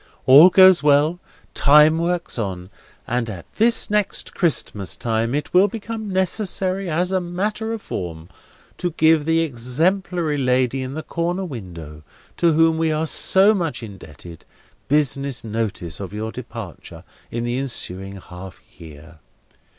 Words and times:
All 0.25 0.49
goes 0.49 0.81
well, 0.81 1.19
time 1.53 1.99
works 1.99 2.39
on, 2.39 2.71
and 3.05 3.29
at 3.29 3.45
this 3.57 3.87
next 3.91 4.33
Christmas 4.33 4.95
time 4.95 5.35
it 5.35 5.53
will 5.53 5.67
become 5.67 6.09
necessary, 6.09 6.89
as 6.89 7.11
a 7.11 7.21
matter 7.21 7.71
of 7.71 7.83
form, 7.83 8.27
to 8.79 8.89
give 8.97 9.25
the 9.25 9.41
exemplary 9.41 10.37
lady 10.39 10.81
in 10.81 10.95
the 10.95 11.03
corner 11.03 11.45
window, 11.45 12.01
to 12.37 12.53
whom 12.53 12.79
we 12.79 12.91
are 12.91 13.05
so 13.05 13.53
much 13.53 13.83
indebted, 13.83 14.43
business 14.87 15.43
notice 15.43 15.99
of 15.99 16.13
your 16.13 16.31
departure 16.31 17.03
in 17.29 17.43
the 17.43 17.59
ensuing 17.59 18.15
half 18.19 18.59
year. 18.79 19.19